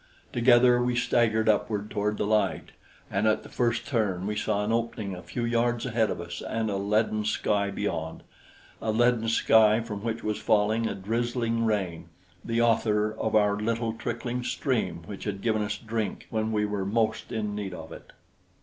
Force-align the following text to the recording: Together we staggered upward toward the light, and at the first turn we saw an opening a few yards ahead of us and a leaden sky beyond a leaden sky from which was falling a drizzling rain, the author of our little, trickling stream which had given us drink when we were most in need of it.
Together 0.33 0.81
we 0.81 0.95
staggered 0.95 1.47
upward 1.47 1.91
toward 1.91 2.17
the 2.17 2.25
light, 2.25 2.71
and 3.11 3.27
at 3.27 3.43
the 3.43 3.49
first 3.49 3.85
turn 3.85 4.25
we 4.25 4.35
saw 4.35 4.65
an 4.65 4.71
opening 4.71 5.13
a 5.13 5.21
few 5.21 5.45
yards 5.45 5.85
ahead 5.85 6.09
of 6.09 6.19
us 6.19 6.41
and 6.41 6.71
a 6.71 6.75
leaden 6.75 7.23
sky 7.23 7.69
beyond 7.69 8.23
a 8.81 8.91
leaden 8.91 9.29
sky 9.29 9.79
from 9.79 10.01
which 10.03 10.23
was 10.23 10.39
falling 10.41 10.87
a 10.87 10.95
drizzling 10.95 11.65
rain, 11.65 12.09
the 12.43 12.59
author 12.59 13.13
of 13.13 13.35
our 13.35 13.55
little, 13.57 13.93
trickling 13.93 14.43
stream 14.43 15.03
which 15.05 15.25
had 15.25 15.39
given 15.39 15.61
us 15.61 15.77
drink 15.77 16.25
when 16.31 16.51
we 16.51 16.65
were 16.65 16.83
most 16.83 17.31
in 17.31 17.53
need 17.53 17.75
of 17.75 17.91
it. 17.91 18.11